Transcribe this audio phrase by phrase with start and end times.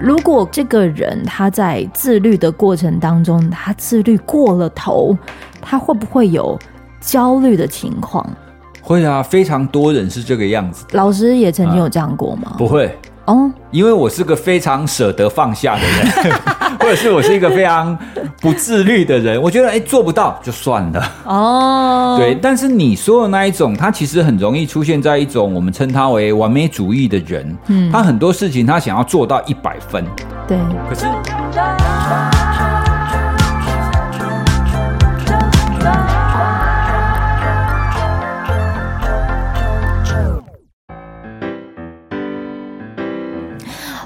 [0.00, 5.16] 如果这个人他在自律的过程当中，他自律过了头，
[5.60, 6.58] 他会不会有
[7.00, 8.24] 焦虑的情况？
[8.80, 10.86] 会啊，非常多人是这个样子。
[10.92, 12.54] 老师也曾经有这样过吗？
[12.56, 12.96] 不会。
[13.28, 16.32] 哦，因为我是个非常舍得放下的人，
[16.80, 17.96] 或者是我是一个非常
[18.40, 21.12] 不自律的人，我觉得哎做不到就算了。
[21.24, 30.02] 哦，对，但是你说的那一种，他其实很容易出现在一种我们称他为完美主义的人，嗯，他很多事情他想要做到一百分，
[30.46, 30.56] 对，
[30.88, 31.06] 可是。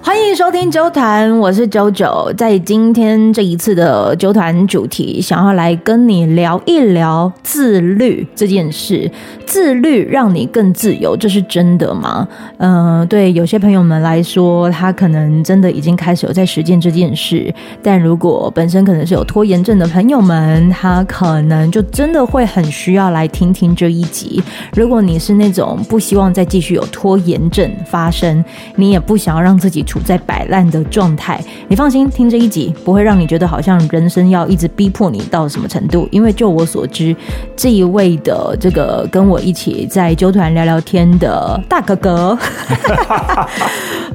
[0.04, 2.32] 欢迎收听啾团，我是九九。
[2.36, 9.08] 在今天这一次的啾团主题，想要来跟你聊一聊自律这件事。
[9.46, 12.26] 自律让你更自由，这是真的吗？
[12.56, 17.54] 嗯、对有些朋友们来说，他可能真的已经开始有在实践这件事。
[17.80, 24.42] 但如果本身可能是有拖延症的朋友们，他可能就真的会很需要来听听这一集。
[24.74, 36.08] 如果你是那种不希望再继续有拖延症发生，你也不想要让自己处在摆烂的状态，你放心听这一集，不会让你觉得好像人生要一直逼迫你到什么程度。
[36.10, 37.14] 因为就我所知，
[37.54, 42.38] 这一位的这个跟我一起在纠团聊聊天的大哥哥，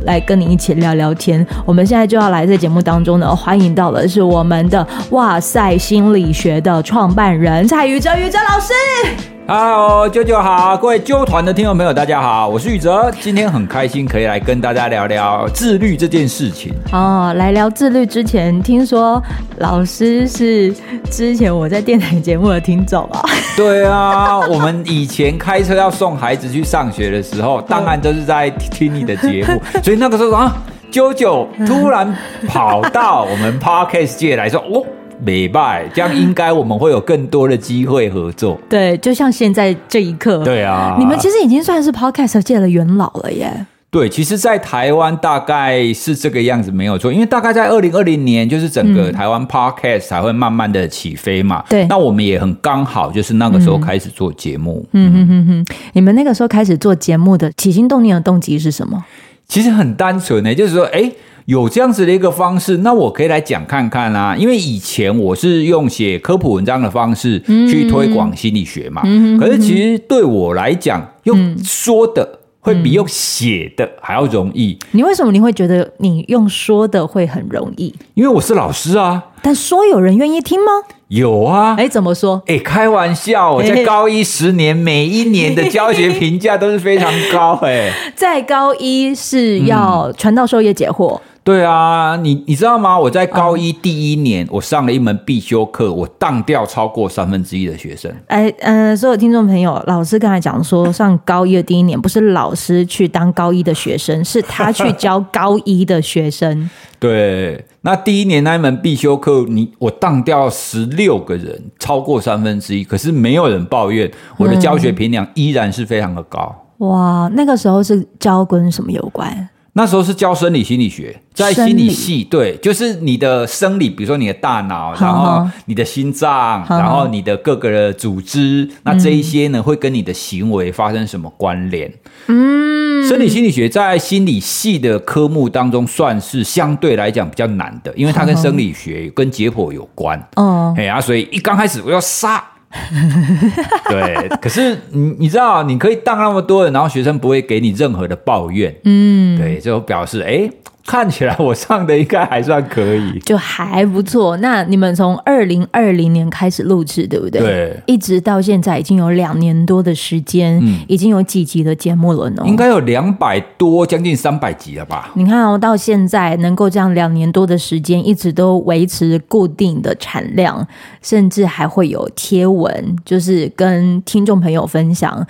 [0.01, 1.45] 来跟你一起聊聊天。
[1.63, 9.36] 我们现在就要来在节目当中呢，欢迎到的是我们的哇塞心理学的创办人蔡宇哲宇哲老师。
[9.49, 16.73] Hello，啾啾好，各位啾团的听众朋友，大家好，我是宇哲，今天很开心可以来跟大家聊聊自律这件事情。
[16.91, 19.23] 哦，来聊自律之前，听说
[19.59, 20.75] 老师是
[21.09, 23.23] 之前我在电台节目的听众啊。
[23.55, 30.53] 对啊，我们以前开车要送孩子去上学的时候，当然都是在听你的节目， 所以那个时候啊，
[30.91, 32.13] 啾啾突然
[32.49, 34.83] 跑到我们 Podcast 界来说，哦。
[35.23, 38.59] 没拜， 这样应该我们会有更多的机会合作。
[38.69, 40.43] 对，就像现在这一刻。
[40.43, 43.65] 对啊，你们其实已经算是 Podcast 界的元老了耶。
[43.89, 47.11] 对，其实，在台湾大概是这个样子，没有错。
[47.11, 51.63] 因为大概在二零二零年，就是整个台湾 Podcast 才会慢慢的起飞嘛。
[51.69, 54.85] 对、嗯，那我们也很刚好，就是那个时候开始做节目。
[54.91, 59.05] 嗯哼哼哼，你们那个时候开始做节目的起心动念的动机是什么？
[59.47, 61.09] 其实很单纯呢，就是说，哎。
[61.47, 64.35] 有这样子的一个方式，那我可以来讲看看啦、啊。
[64.35, 74.77] 因为以前我是用写科普文章的方式去推广心理学嘛，嗯、可是其实对我来讲，用说的会比用写的还要容易。
[74.91, 77.95] 你为什么你会觉得你用说的会很容易？
[78.13, 79.23] 因为我是老师啊。
[79.41, 80.71] 但说有人愿意听吗？
[81.07, 81.75] 有啊。
[81.77, 82.43] 哎，怎么说？
[82.47, 87.53] 哎，开玩笑，我 在高一十年，每一年的教学评价都是非常高。
[87.61, 91.17] 哎， 在高一是要传道授业解惑。
[91.47, 92.99] 对啊，你你知道吗？
[92.99, 98.13] 我在高一第一年，我上了一门必修课，我当掉超过三分之一的学生。
[98.27, 106.69] 哎，嗯、呃，所有听众朋友，老师刚才讲说，上高一的第一年，不是老师去当高一的学生，是他去教高一的学生。
[106.99, 116.53] 对，那第一年那一门必修课，你我当掉十六个人，超过三分之一，可是没有人抱怨，我的教学评量依然是非常的高。
[116.79, 119.47] 嗯、哇，那个时候是教跟什么有关？
[119.73, 131.93] 那时候是教生理心理学，在心理系，对，就是你的生理，比如说你的大脑，然后你的心脏，然后你的各个的组织，那这一些呢，会跟你的行为发生什么关联？
[132.25, 140.19] 嗯，生理心理学在心理系的科目当中，算是相对来讲比较难的，因为它跟生理学跟解剖有关。
[140.37, 142.43] 哦，哎呀，所以一刚开始我要杀。
[143.89, 150.29] 对，可是你你知道，你可以当那么多人，然后学生不会给你任何的抱怨，嗯，对，就表示哎。
[150.29, 150.51] 诶
[150.87, 154.37] 看起来我唱的应该还算可以，就还不错。
[154.37, 157.41] 那你们从二零二零年开始录制，对不对？
[157.41, 162.43] 对，一直到现在已经有两年多的时间，嗯，已经有几集的节目了呢？
[162.45, 165.11] 应该有两百多，将近三百集了吧？
[165.15, 170.65] 你看哦，到现在能够这样两年多的时间，一直都维持固定的产量，
[171.01, 175.27] 甚至还会有贴文，就是跟听众朋友分享。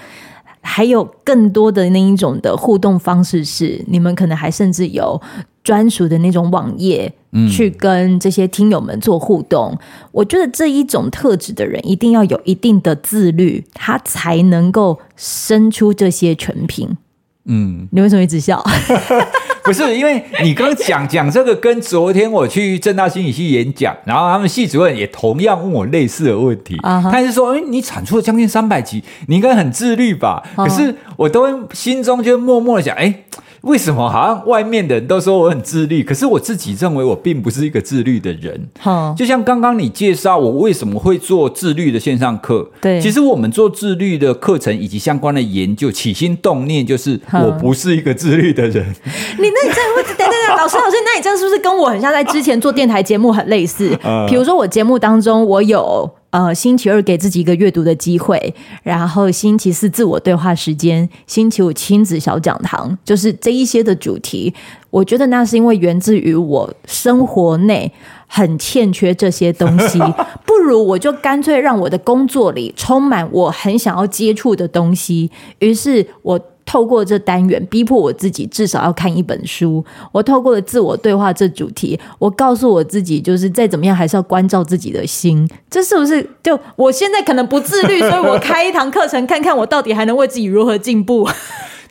[0.68, 5.20] 还有更多的那一种的互动方式是，你们可能还甚至有
[5.64, 7.12] 专属的那种网页，
[7.50, 9.76] 去跟这些听友们做互动。
[10.12, 16.98] 我觉得这一种特质的人，一定要有一定的自律，他才能够生出这些全品。
[17.48, 18.64] 嗯，你为什么一直笑？
[19.64, 26.78] 不是，因为你刚讲 讲这个，跟昨天我去正大心理系演讲，然后他们系主任也同样问我类似的问题。
[26.78, 27.12] Uh huh.
[27.12, 30.70] 他是说：“哎，你产出了将近三百集，你应该很自律吧？” uh huh.
[30.70, 33.24] 可是我都心中就默默的想：“哎。”
[33.62, 38.70] 为什么好像外面的人都说我很自律，可是我自己认为我并不是一个自律的人。
[38.80, 48.86] 好，就像刚刚你介绍我为什么会做自律的线上课，对，其实我们做自律的课程以及相关的研究，起心动念就是我不是一个自律的人。
[49.38, 52.12] 你那你这样会等等等，老师老师，那你这样是不是跟我很像？
[52.12, 53.98] 在之前做电台节目很类似？
[54.28, 56.10] 比如说我节目当中我有。
[56.30, 58.54] 呃，星期二给自己一个阅读的机会，
[58.84, 64.54] 然后星期四自我对话时间，星期五亲子小讲堂，就是这一些的主题。
[64.90, 67.92] 我觉得那是因为源自于我生活内
[68.28, 69.98] 很欠缺这些东西，
[70.46, 75.32] 不如我就干脆让我的工作里充满我很想要接触的东西。
[75.60, 76.40] 于是我。
[76.68, 79.84] 透过这单元，逼迫我自己至少要看一本书。
[80.12, 85.50] 我透过了自我对话这主题，我告诉我自己，就是再怎么样还是要关照自己的心。
[85.70, 91.28] 这是不是就我现在可能不自律， 所以我开一堂课程，看看我到底还能为自己如何进步。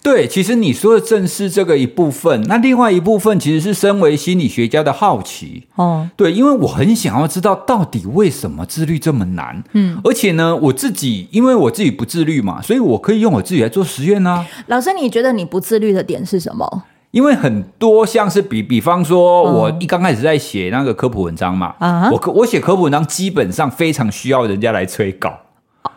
[0.06, 2.40] 对，其实你说的正是这个一部分。
[2.46, 6.08] 那另外一部分其实是身为心理学家的好奇哦。
[6.14, 9.64] 对，因为我很想要知道到底为什么自律这么难。
[9.72, 14.46] 嗯，而且呢，我自己因为我自己不自律嘛，所以我可以用我自己来做实验呢。
[14.68, 16.84] 老师，你觉得你不自律的点是什么？
[17.10, 25.36] 因为很多像是比比方说，我一刚开始在写那个科普文章嘛，啊，我我写科普文章基本上非常需要人家来催稿。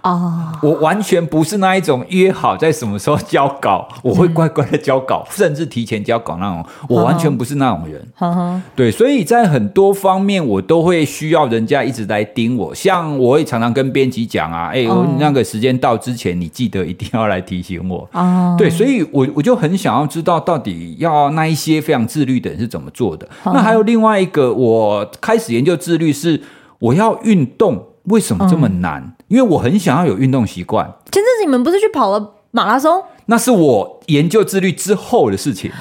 [0.02, 0.72] 哦，oh.
[0.72, 6.66] 我完全不是那一种约好在什么时候交稿，我会乖乖的交稿，嗯、甚至提前交稿那种。
[6.88, 8.08] 我完全不是那种人。
[8.20, 8.36] Oh.
[8.36, 8.60] Oh.
[8.76, 12.74] 对，所以在很多方面，我都会需要人家一直来盯我。
[12.74, 18.08] 像我也常常跟编辑讲啊，哎、欸，我那个时间到之前，你记得一定要来提醒我。
[18.14, 18.58] 哦，oh.
[18.58, 23.28] 对，所以我我就很想要知道，到底要那一些非常自律的人是怎么做的。
[23.44, 23.54] Oh.
[23.54, 26.42] 那还有另外一个，我开始研究自律是
[26.80, 29.12] 我要运动，为什么这么难？Oh.
[29.30, 30.86] 因为我很想要有运动习惯。
[31.12, 33.04] 前阵子你们不是去跑了马拉松？
[33.28, 35.72] 那是我研究自律之后的事情。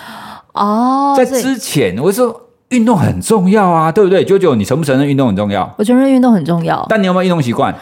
[0.53, 4.25] 哦，在之前我说运动很重要啊，对不对？
[4.25, 5.75] 九九，你承不承认运动很重要？
[5.79, 6.85] 我承认运动很重要。
[6.89, 7.75] 但你有没有运动习惯？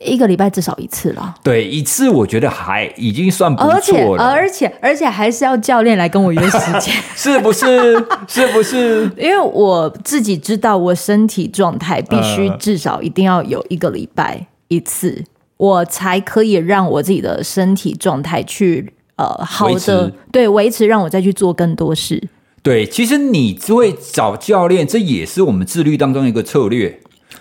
[0.00, 1.34] 一个礼拜至少一次了。
[1.42, 4.24] 对，一次我觉得还已经算不错了。
[4.24, 7.94] 而且而且还是要教练来跟我约时间， 是不是？
[8.28, 9.10] 是不是？
[9.16, 14.46] 因为我自己知道，我身体状态必须至少一定要有一个礼拜。
[14.68, 15.24] 一次，
[15.56, 22.22] 我才可以让我自己的身体状态去呃好的对维持，让我再去做更多事。
[22.62, 27.00] 对，其实你会找教练，这也是我们自律当中一个策略。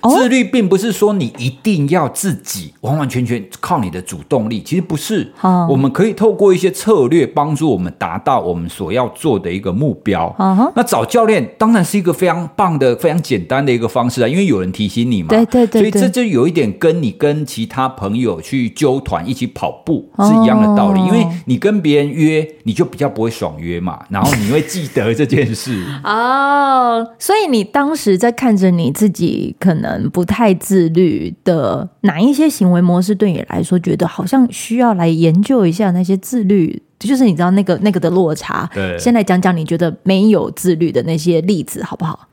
[0.10, 5.32] 自律并不是说你一定要自己完完全全靠你的主动力，其实不是。
[5.70, 10.34] 我们可以透过一些策略帮助我们达到我们所要做的一个目标。
[10.76, 15.30] 那找教练当然是一个非常棒的、非常简单的一个方式啊，因为有人提醒你嘛。
[15.30, 15.82] 对对对。
[15.82, 25.84] 所以这就有一点跟你跟其他朋友去纠团一起跑步是一样的道理，因为你跟别人约，你就比较不会爽约嘛，然后你会记得这件事。
[26.04, 29.97] 哦，所以你当时在看着你自己可能。
[30.10, 38.70] 不太自律的哪一些行为模式对你来说，觉得好像需要来研究一下那些自律，就是你知道那个那个的落差。
[38.74, 42.28] 对，先来讲讲你觉得没有自律的那些例子，好不好？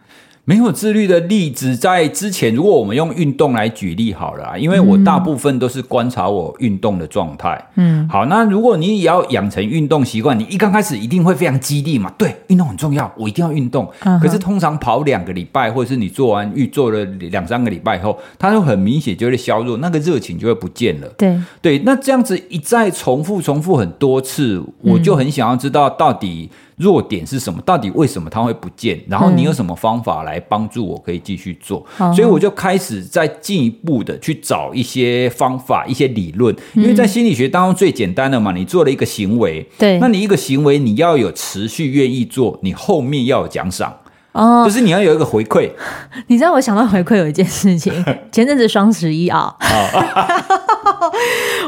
[0.47, 7.67] 没有自律的例子，在之前，如果我们用运动来举例好了，因为我大部分都是观察我运动的状态。
[7.77, 13.91] 嗯，好，那如果你也要养成运动习惯，你一刚开始一定会非常激励嘛，对，运动很重要，我一定要运动。
[14.01, 21.09] 嗯、可是通常跑两个礼拜，或者是你做完预做了两三个礼拜以后，它就很明显就会削弱，那个热情就会不见了。
[21.17, 26.51] 对对，那这样子一再重复重复很多次，我就很想要知道到底。
[26.77, 27.61] 弱点是什么？
[27.63, 29.01] 到底为什么它会不见？
[29.09, 31.85] 然后你有什么方法来帮助我可以继续做？
[31.99, 36.55] 嗯、所以我就开始再进一步的去找一些方法、一些理论。
[36.75, 43.97] 因为在心理学当中最简单的嘛，你做了一个行为，对，那你一个行为你要有持续愿意做，你后面要有奖赏。
[44.33, 45.71] 哦，就是你要有一个回馈。
[46.27, 47.93] 你知道我想到回馈有一件事情，
[48.33, 49.55] 前阵子双十一啊，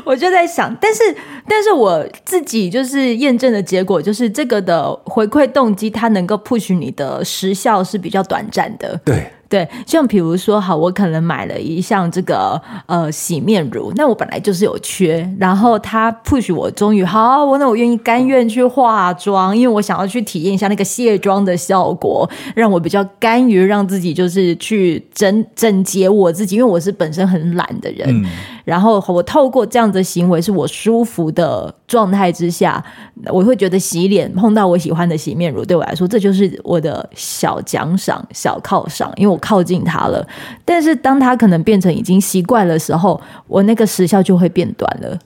[0.04, 1.02] 我就在想，但是
[1.48, 9.00] 但是我自己就是验证的结果，就是这个的回馈动机，它能够 push 你的时效是比较短暂的。
[9.04, 9.26] 对。
[9.48, 28.08] 对，像比如说，好，我可能买了一项这个呃洗面乳，那我本来就是有缺，然后他 push 我，终于好，我那我愿意甘愿去化妆，因为我想要去体验一下那个卸妆的效果，让我比较甘于让自己就是去整整洁我自己，因为我是本身很懒的人。
[28.08, 28.26] 嗯
[28.66, 32.84] 然后我透过这样的行为是我舒服的状态之下，
[33.26, 40.26] 我会觉得洗脸碰到我喜欢的洗面乳，对我来说这就是我的小奖赏、小犒赏，因为我靠近它了。
[40.64, 45.16] 但是当它可能变成已经习惯的时候，我那个时效就会变短了。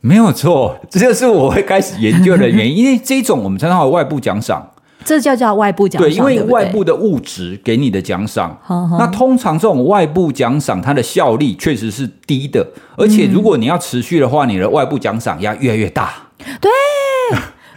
[0.00, 4.70] 没有错，这就是我会开始研究的原因，因为这种我们称它为外部奖赏。
[5.04, 8.58] 这叫叫外部奖赏，对，因为外部的物质给你的奖赏。
[8.98, 12.66] 那通常这种外部奖赏，它的效力确实是低的，
[12.96, 16.12] 而且如果你要持续的话，你的外部奖赏要越来越大。
[16.60, 16.70] 对，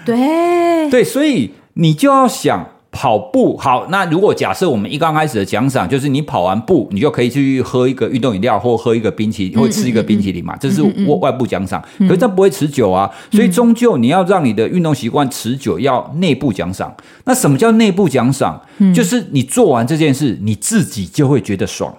[0.06, 2.68] 对， 对，所以你就要想。
[2.94, 11.84] 跑步好，那如果假设我们一刚开始的奖赏就是你跑完步，你就可以去喝一个运动饮料，或喝一个冰淇淋，或吃一个冰淇淋嘛，这是外外部奖赏。
[12.00, 16.96] 可是这不会持久啊，所以终究你要让你的运动习惯持久，要内部奖赏。
[17.26, 18.62] 那什么叫内部奖赏？
[18.94, 21.96] 就是你做完这件事，你自己就会觉得爽。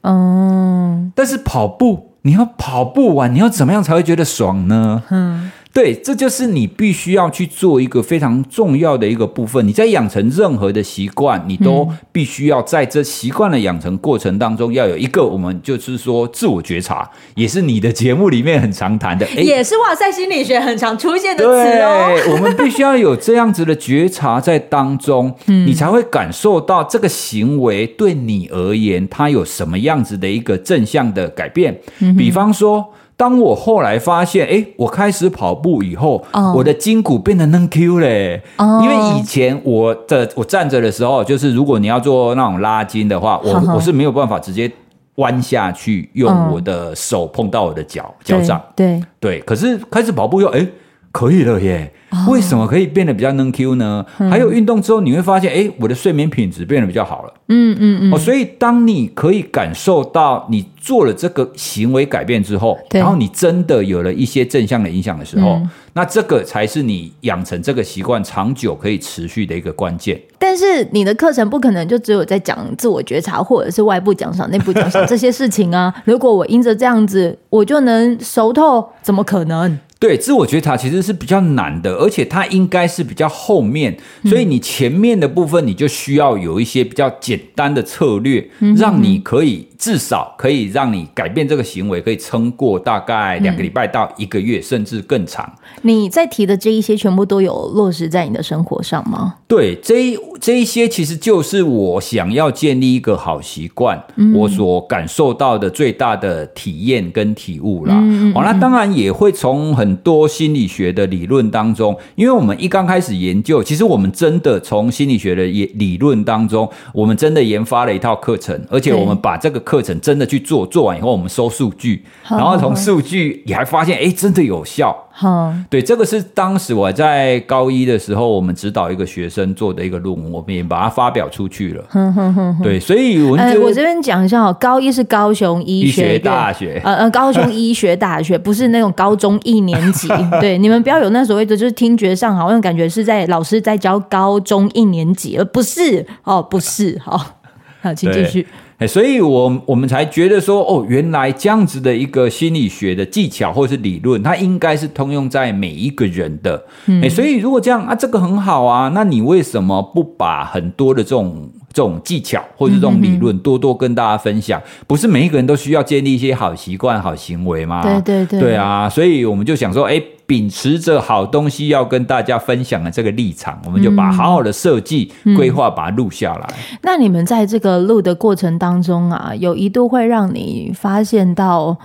[0.00, 5.02] 嗯，但是跑步，你要跑步完，你要怎么样才会觉得爽呢？
[5.10, 5.52] 嗯。
[5.72, 9.66] 对，这就是你必须要去做一个非常重要的一个部分。
[9.66, 22.14] 你在养成任何的习惯，你都必须要在这习惯的养成过程当中，要有一个我们就是说自我觉察，也是你的节目里面很常谈的，也是哇塞心理学很常出现的词哦。
[22.14, 31.80] 对，我们必须要有这样子的觉察在当中，你才会感受到这个行为对你而言，它有什么样子的一个正向的改变。
[32.18, 32.92] 比方说。
[33.22, 36.56] 当我后来发现，哎，我开始跑步以后，oh.
[36.56, 38.42] 我的筋骨变得嫩 Q 嘞。
[38.56, 38.82] Oh.
[38.82, 43.76] 因为以前我的我站着的时候，就是如果你要做那种拉筋的话，我、oh.
[43.76, 44.68] 我是没有办法直接
[45.14, 48.12] 弯下去，用我的手碰到我的脚、oh.
[48.24, 48.60] 脚掌。
[48.74, 50.66] 对对，可是开始跑步又哎
[51.12, 51.92] 可以了耶。
[52.28, 54.04] 为什么可以变得比较能 Q 呢？
[54.18, 57.32] 嗯、还有运动之后，你会发现，哎，我的睡眠品质变得比较好了。
[57.48, 58.12] 嗯嗯嗯。
[58.12, 70.20] 哦，所以当你可以感受到你做了这个行为改变之后，然后你真的有了一些正向的影响的时候，嗯、那这个才是你养成这个习惯长久可以持续的一个关键。
[70.38, 75.94] 但是你的课程不可能就只有在讲自我觉察，或者是外部奖赏、内部奖赏这些事情啊。
[76.04, 79.78] 如果我因着这样子，我就能熟透，怎么可能？
[80.02, 88.44] 对，自我觉察其实是比较难的，而且它应该是比较后面，所以你前面的部分你就需要有一些比较简单的策略，
[88.76, 95.48] 让你可以至少可以让你改变这个行为，可以撑过大概两个礼拜到一个月，甚至更长。
[95.82, 99.36] 你在提的这一些全部都有落实在你的生活上吗？
[99.46, 104.02] 对，这一这一些其实就是我想要建立一个好习惯，
[104.34, 107.94] 我所感受到的最大的体验跟体悟啦。
[108.34, 115.44] 好，那当然也会从很很多心理学的理论当中，因为我们一刚开始研究，其实我们真的从心理学的
[115.74, 124.96] 理论当中，我们真的研发了一套课程，而且我们把这个课程真的去做，做完以后我们收数据，然后从数据也还发现，哎，真的有效。
[125.14, 131.84] 好，对，这个是当时我在高一的时候，我们指导一个学生做的一个论文，我们也把它发表出去了。
[132.62, 140.08] 对，所以我我这边讲一下哦，高一是高雄医学大学，呃呃，高雄医学大学不是那种高中一年级，
[140.40, 147.41] 对，你们不要有那所谓的就是听觉上好像感觉是在老师在教高中一年级，而不是哦，不是，好，
[147.82, 148.46] 好，请继续。
[148.86, 156.64] 所以我，我我们才觉得说，哦，原来这样子的一个心理学的技巧或是理论，它应该是通用在每一个人的。
[156.86, 164.60] 嗯，所以如果这样啊，这个很好啊，那你为什么不把很多的这种这种技巧或者这种理论多多跟大家分享？
[164.86, 167.82] 不是每一个人都需要建立一些好习惯、好行为吗？
[167.82, 170.00] 对对对，对啊，所以我们就想说，哎。
[170.26, 176.48] 秉持着好东西要跟大家分享的这个立场，我们就把好好的设计规划把它录下来。
[176.72, 176.78] 嗯。
[176.82, 181.76] 那你们在这个录的过程当中啊，有一度会让你发现到，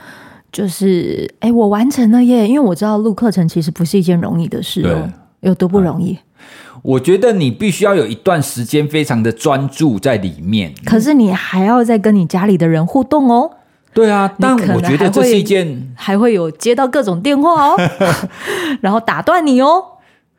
[0.52, 2.48] 就是哎，我完成了耶！
[2.48, 5.10] 因为我知道录课程其实不是一件容易的事哦，
[5.42, 6.18] 有多不容易？
[6.84, 13.52] 我觉得你必须要有一段时间非常的专注在里面，可是你还要再跟你家里的人互动哦。
[13.98, 17.76] 对啊，但我觉得这是一件还会有接到各种电话哦，
[18.82, 19.84] 然后打断你哦。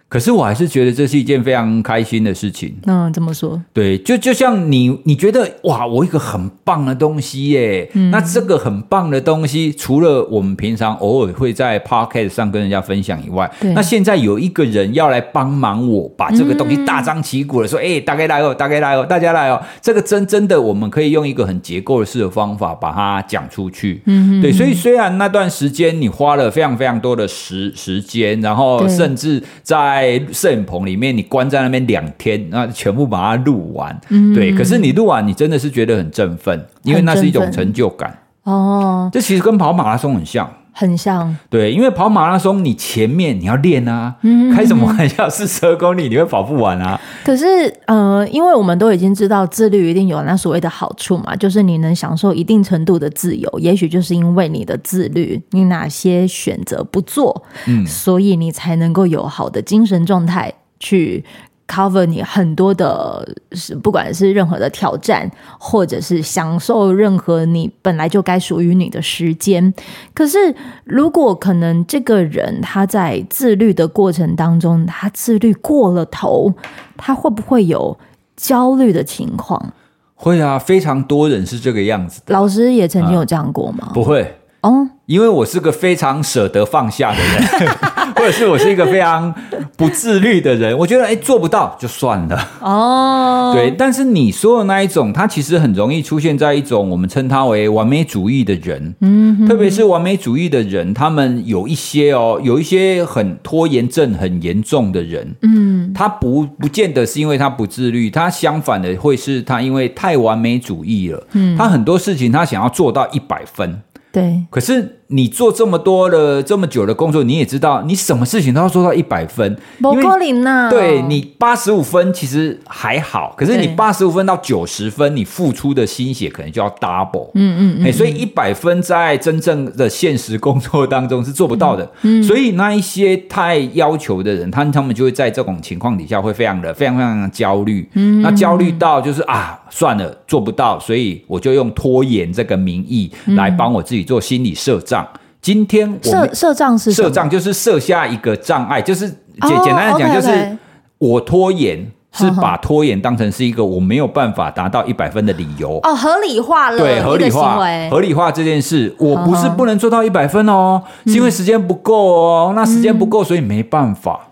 [0.09, 2.75] 可是我还是觉得这是一件非常开心的事情。
[2.87, 3.61] 嗯，怎么说？
[3.75, 7.91] 对，就就像你，你觉得哇，我一个很棒的东西耶。
[7.93, 8.11] 嗯。
[8.11, 19.63] 那这个很棒的东西，除了我们平常偶尔会在 Podcast 上跟人家分享以外，那现在有一个人要来帮忙我把这个东西大张旗鼓的说，哎、嗯，大家来哦，大家来哦，大家来哦。
[19.83, 24.01] 这个真真的，我们可以用一个很结构式的方法把它讲出去。
[24.07, 24.41] 嗯。
[24.41, 34.53] 对，所以虽然那段时间你花了非常非常多的时时间，然后甚至在在摄影棚里面，你关在那边两天，那全部把它录完，嗯，对。
[34.53, 38.17] 可是你录完，你真的是觉得很振奋，因为那是一种成就感。
[38.45, 40.51] 哦，这其实跟跑马拉松很像。
[40.81, 45.29] 很像，对，因为跑马拉松，你前面你要练啊，嗯、开什么玩笑？
[45.29, 47.01] 四十二公里你会跑不完啊。
[47.25, 47.45] 可是，
[47.87, 53.59] 呃，因为我们都已经知道自律一定有那所谓的好处嘛，就是你能享受一定程度的自由。
[53.59, 61.25] 也许就是因为你的自律，你哪些选择不做，嗯，所以你才能够有好的精神状态去。
[61.69, 69.73] Cover 你很多的，是不管是任何的挑战，或者是享受任何你本来就该属于你的时间。
[70.15, 76.53] 可是，如果可能，这个人他在自律的过程当中，他自律过了头，
[76.97, 77.97] 他会不会有
[78.35, 79.73] 焦虑的情况？
[80.15, 82.23] 会啊，非常多人是这个样子。
[82.29, 83.91] 老师也曾经有这样过吗？
[83.91, 87.71] 啊，不会哦，因为我是个非常舍得放下的人。
[88.19, 89.33] 或者是我是一个非常
[89.79, 92.49] 不自律的人，我觉得哎，做不到就算了。
[92.61, 93.53] 哦。
[93.55, 113.81] 对，但是你说的那一种，他其实很容易出现在一种我们称他为完美主义的人，嗯，特别是完美主义的人，他们有一些哦，有一些很拖延症很严重的人，嗯，他不不见得是因为他不自律，他相反的会是他因为太完美主义了，嗯，他很多事情他想要做到一百分，
[114.13, 114.95] 对，可是。
[115.11, 119.57] 你做这么多的这么久的工作，你也知道，你什么事情都要做到一百分。
[119.81, 120.69] 不可能啊！
[120.69, 127.31] 对，你八十五分其实还好，可是你八十五分到九十分，你付出的心血可能就要 double。
[127.33, 127.93] 嗯嗯嗯。
[127.95, 131.91] 所以一百分在真正的现实工作当中是做不到的。
[132.03, 132.23] 嗯。
[132.23, 137.89] 所以那一些太要求的人，他他们就会在这种情况底下会非常的非常非常的焦虑。
[137.95, 138.21] 嗯。
[138.21, 145.07] 那焦虑到就是啊，算了，做不到，所以我就用拖延这个名义来帮我自己做心理设障。
[145.41, 150.59] 今天我设设障是设障，就是设下一个障碍，就是简简单的讲，就是
[150.99, 155.79] 我拖延是把拖延当成是一个我没有办法达到一百分的理由。
[155.85, 157.57] 哦，合理化了，对，合理化，
[157.91, 164.28] 合理化这件事，我不是不能做到一百分哦，是因为时间不够哦，那时间不够，所以没办法。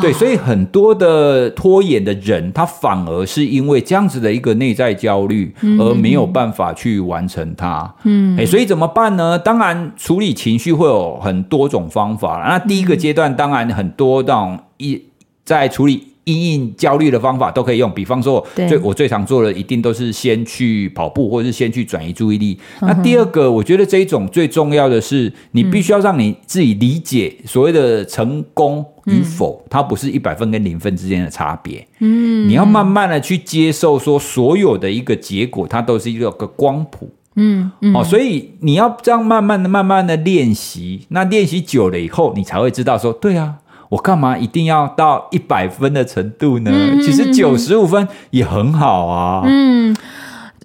[0.00, 7.94] 对，所以很多的拖延的人，他反而是因为这样子的一个内在焦虑，而没有办法去完成它。
[8.04, 9.38] 嗯，所以怎么办呢？
[9.38, 12.44] 当然，处理情绪会有很多种方法。
[12.48, 15.02] 那第一个阶段，当然很多那种一
[15.44, 16.08] 在处理。
[16.26, 22.58] 因应焦虑的方法都可以用，比方说，最我最常做的一定都是先去跑步，或者是先去转移注意力。
[22.80, 31.86] 那第二个，我觉得这一种最重要的是，你必须要让你自己理解所谓的成功与否，它不是一百分跟零分之间的差别。
[32.00, 37.10] 嗯，你要慢慢的去接受，说所有的一个结果，它都是一个个光谱。
[37.36, 41.06] 嗯，哦，所以你要这样慢慢的、慢慢的练习。
[41.08, 43.56] 那练习久了以后，你才会知道说，对啊。
[43.88, 46.72] 我干嘛一定要到一百分的程度呢？
[46.74, 49.44] 嗯、其实九十五分也很好啊。
[49.46, 49.96] 嗯，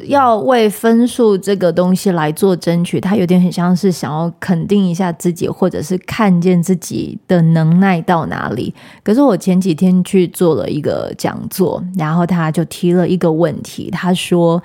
[0.06, 8.74] 要为分数这个东西来做争取，他有点很像是想要肯定一下自己，或者是看见自己的能耐到哪里。
[9.04, 14.62] 可是我前几天去做了一个讲座，然后他就提了一个问题，他说：“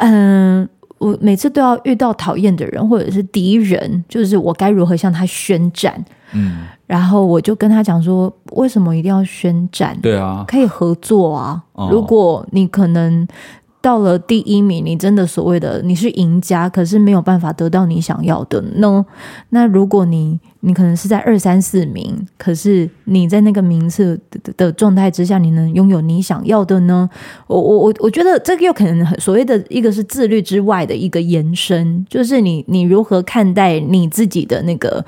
[0.00, 6.66] 嗯，我每次都要遇到讨厌的人或者是敌人，就是我该如何向他宣战？”嗯。
[6.86, 9.98] 然后我就跟他讲说，为什么一定要宣战？
[10.00, 11.60] 对啊，可以合作啊。
[11.90, 13.26] 如果你可能
[13.86, 19.06] 到了第一名，你真的所谓的你是赢家，可是没有办法得到你想要的呢？
[19.50, 24.20] 那如果你你可能是在二三四名，可是你在那个名次
[24.56, 27.08] 的，状态之下，你能拥有你想要的呢？
[27.46, 35.04] 我我我我觉得这个又可能很所谓的一个是自律之外的一个延伸，就是你你如何看待你自己的那个。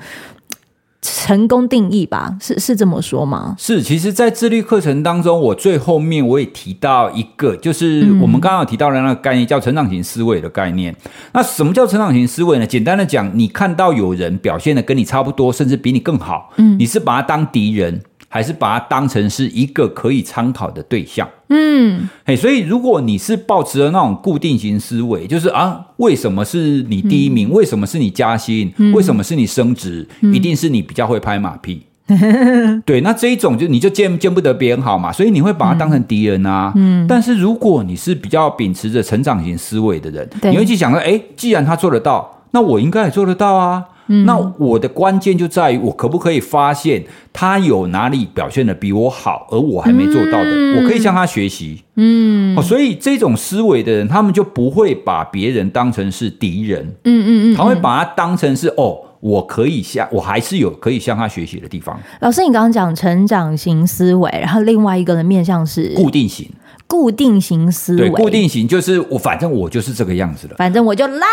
[1.01, 3.55] 成功定义吧，是是这么说吗？
[3.57, 10.93] 是，其实，在自律课程当中，我最后面我也提到一个，就是我们刚刚有提到的那个概念，叫成长型思维的概念。
[11.33, 12.67] 那什么叫成长型思维呢？
[12.67, 21.27] 简单的讲，你看到有人表现的跟你差不多，甚至比你更好，嗯，你是把他当敌人，还是把它当成是一个可以参考的对象？
[21.49, 27.49] 嗯，嘿，所以如果你是保持了那种固定型思维，就是啊，为什么是你第一名？
[27.49, 28.71] 嗯、为什么是你加薪？
[28.77, 30.07] 嗯、为什么是你升职？
[30.21, 31.81] 嗯、一定是你比较会拍马屁。
[32.07, 36.71] 嗯、 对，那这一种就你就见见不得别人好嘛，所以你会把它当成敌人啊。
[36.75, 43.83] 嗯，但是如果你是比较秉持着成长型思维的人，对你会去想说，哎，既然他做得到，那我应该也做得到啊。
[44.25, 51.83] 那我的关键就在于我可不可以发现他有哪里表现的比我好，而我还没做到的，嗯、我可以向他学习。
[51.95, 56.95] 嗯，哦，所以这种思维的人，他们就不会把别人当成是敌人。
[57.03, 61.99] 嗯嗯嗯，他会把他当成是哦，我可以向，我还是有可以向他学习的地方。
[62.21, 66.49] 老师，你刚刚讲成长型思维，然后另外一个的面向是固定型。
[66.89, 71.23] 固定型思维，对，固定型就是我，反正我就是这个样子的，反正我就烂，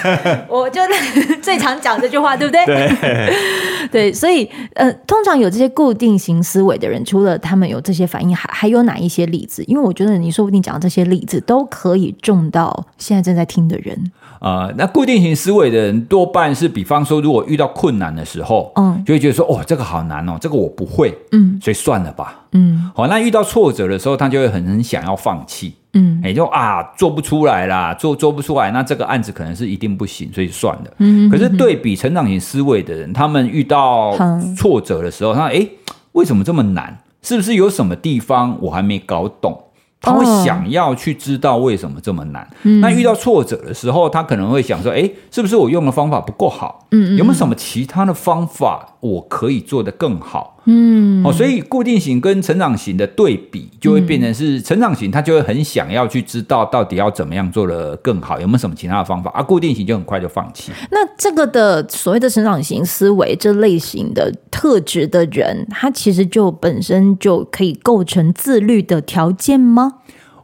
[0.48, 0.80] 我就
[1.42, 2.64] 最常讲这句话，对不对？
[2.64, 3.32] 对，
[3.92, 9.62] 对，所以呃，通常有这些固定型思维的人，除了他们有这些反应，还还有哪一些例子？
[9.66, 14.10] 因为我觉得你说不定讲的这些例子都可以中到现在正在听的人。
[14.40, 34.16] 呃，那固定型思维的人多半是，比方说，如果遇到困难的时候，嗯，就会觉得说，哦，这个好难哦，这个我不会，嗯，所以算了吧，嗯，好，那遇到挫折的时候，他就会很很想要放弃，嗯，也就啊，做不出来啦，做做不出来，那这个案子可能是一定不行，所以算了，嗯，可是对比成长型思维的人，他们遇到
[34.56, 35.68] 挫折的时候，他说，哎，
[36.12, 36.98] 为什么这么难？
[37.20, 39.64] 是不是有什么地方我还没搞懂？
[40.00, 42.48] 他会想要去知道为什么这么难。
[42.62, 46.86] 嗯、那遇到挫折的时候，他可能会想说：“哎，是不是我用的方法不够好？
[46.92, 59.30] 嗯嗯，有没有什么其他的方法我可以做得更好？”嗯，哦，所以固定型跟成长型的对比，就会变成是成长型，他就会很想要去知道到底要怎么样做的更好，有没有什么其他的方法？
[59.34, 60.70] 而、啊、固定型就很快就放弃。
[60.90, 69.94] 那这个的所谓的成长型思维这类型的特质的人，他其实就本身就可以构成自律的条件吗？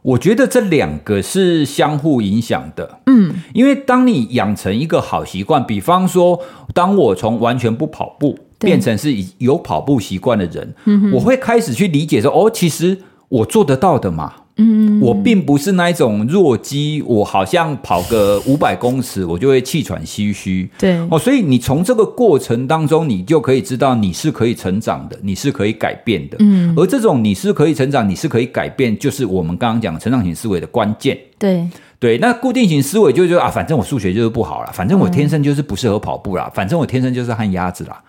[0.01, 2.99] 我觉得这两个是相互影响的。
[3.05, 6.41] 嗯，因为当你养成一个好习惯，比方说，
[6.73, 8.39] 当我从完全不跑步。
[8.59, 12.97] 变成是有跑步习惯的人，嗯、我会开始去理解说，哦，其实
[13.29, 14.33] 我做得到的嘛。
[14.57, 20.69] 嗯，我并不是那一种弱鸡，我好像跑个五百公尺，我就会气喘吁吁。
[20.79, 26.37] 对，哦，所以你从这个过程当中，你就可以知道你是可以成长的，你是可以改变的。
[26.39, 31.17] 嗯，而这种你是可以成长，你是可以改变，就是我们刚刚讲成长型思维的关键。
[31.37, 31.67] 对。
[31.97, 38.01] 对，那固定型思维就是啊，反正我数学就是不好了，反正我天生就是不适合跑步啦，嗯、反正我天生就是旱鸭子啦，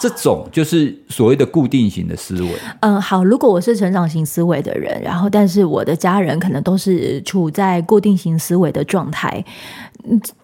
[0.00, 2.48] 这种就是所谓的固定型的思维。
[2.80, 9.42] 嗯，好，如果我是成长型思维的人，然后但是我的家人可能都是处在固定型思维的状态，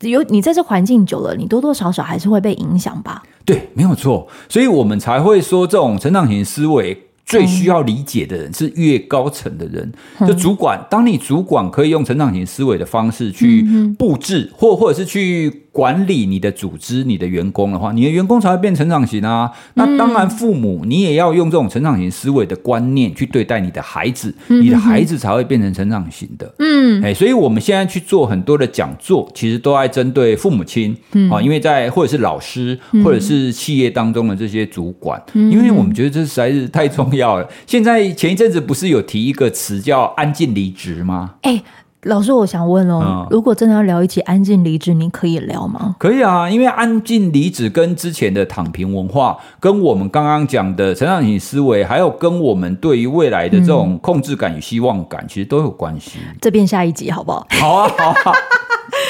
[0.00, 3.22] 有你在这环境久了，你多多少少还是会被影响吧？
[3.44, 7.08] 对，没有错，所以我们才会说这种成长型思维。
[7.24, 9.92] 最需要理解的人是越高层的人，
[10.26, 10.80] 就主管。
[10.90, 13.64] 当你主管可以用成长型思维的方式去
[13.98, 15.63] 布置，或或者是去。
[15.74, 19.50] 管理你的组织、你的员工的话，你的员工才会变成长型啊。
[19.74, 26.54] 那当然，父母你也要用这种成长型思维的观念去对待你的孩子，你的孩子才会变成成长型的。
[26.60, 30.96] 嗯，哎，所以我们现在去做很多的讲座，其实都爱针对父母亲
[31.28, 37.48] 啊，因为在或者是老师，或者是企业当中的这些主管，因为我们觉得这实在是太重要了。
[37.66, 41.34] 现在前一阵子不是有提一个词叫“安静离职”吗？
[41.42, 41.60] 哎。
[42.04, 45.96] 老师，我想问哦，嗯、如果真的要聊一起安静离职，您可以聊吗？
[45.98, 56.18] 可以啊，因为安静离职跟之前的躺平文化，跟我们刚刚讲的成长型思维，还有跟我们对于未来的这种控制感与希望感，其实都有关系。
[56.40, 57.46] 这边下一集好不好？
[57.50, 58.36] 好啊，好啊。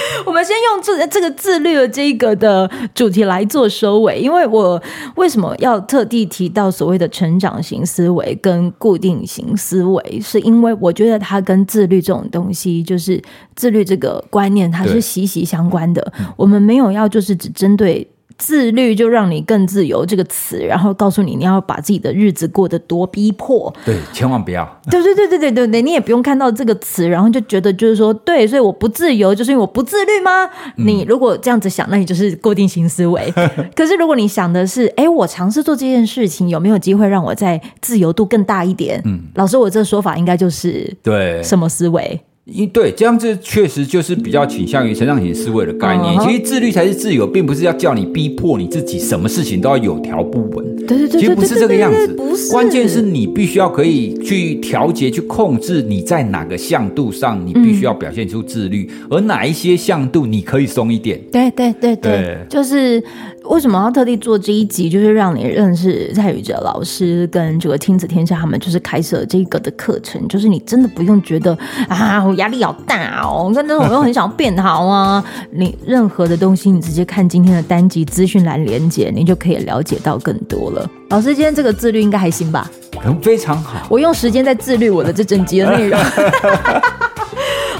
[0.26, 4.80] 我们先用这这个自律的这个的主题来做收尾，因为我
[5.16, 13.20] 为什么要特地提到所谓的成长型思维跟固定型思维，是因为我觉得它跟自律这种东西，就是
[13.54, 16.12] 自律这个观念，它是息息相关的。
[16.36, 18.06] 我们没有要就是只针对。
[18.37, 24.64] 自律就让你更自由这个词，然后告诉你你要把自己的日子过得多逼迫，对，千万不要。
[24.90, 30.46] 对对对对对对对，你也不用看到这个词，然后就觉得就是说，对，所以我不自由，就是因为我不自律吗？
[30.76, 33.32] 嗯、你如果这样子想，那你就是固定型思维。
[33.76, 39.00] 可是如果你想的是，哎，我尝试做这件事情，有没有机会让我在自由度更大一点？
[39.04, 42.20] 嗯，老师，我这个说法应该就是对什么思维？
[42.46, 46.20] 一对，这样子确实就是比较倾向于成长型思维的概念。
[46.20, 50.73] 其实自律才是自由，并不是要叫你逼迫你自己，什么事情都要有条不紊。
[50.87, 52.09] 对对对，其实不是这个样子。
[52.09, 61.20] 不是，关键是你必须要可以去调节、去控制你在哪个向度上，你必须要表现出自律，而哪一些向度你可以松一点。
[61.33, 63.03] 对对对对，就是。
[63.44, 64.88] 为什么要特地做这一集？
[64.88, 70.27] 就是让你认识蔡宇哲老师跟这个亲子天下，他们就是开设这个的课程。
[70.29, 71.55] 就是你真的不用觉得
[71.87, 75.23] 啊，我压力好大哦，跟那种我又很想变好啊。
[75.53, 80.73] 你任何的东西，你直接看今天的单集资讯栏连接，你就可以了解到更多了。
[81.08, 82.70] 老师，今天这个自律应该还行吧？
[83.04, 83.87] 嗯，非常好。
[83.88, 85.98] 我用时间在自律我的这整集的内容。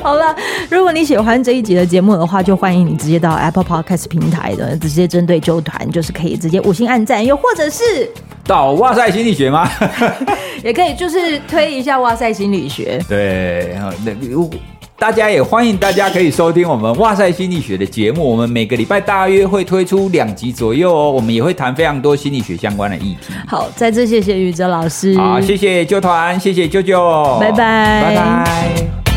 [0.03, 0.37] 好了，
[0.69, 7.83] 如果你喜欢这一集的节目的话，就欢迎你直接到 Apple Podcast 平台的，直接针对周团，就是可以直接五星按赞，又或者是
[8.47, 9.67] 到哇塞心理学吗？
[10.63, 13.03] 也可以，就是推一下哇塞心理学。
[13.09, 14.51] 对，那如
[14.97, 23.35] 大家也欢迎大家可以收听我们哇塞心理学的节目，我们每个礼拜大约会推出两集左右哦，我们也会谈非常多心理学相关的议题。
[23.47, 27.57] 好，再次谢谢宇哲老师，好，谢谢啾团，谢谢舅舅，拜拜，
[28.03, 29.14] 拜拜。